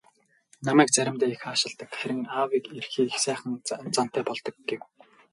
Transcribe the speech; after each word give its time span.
"Намайг 0.65 0.89
заримдаа 0.93 1.29
их 1.33 1.41
аашилдаг, 1.49 1.89
харин 1.99 2.21
аавыг 2.39 2.63
ирэхээр 2.77 3.07
их 3.11 3.17
сайхан 3.25 3.53
зантай 3.95 4.23
болдог" 4.27 4.55
гэв. 4.69 4.81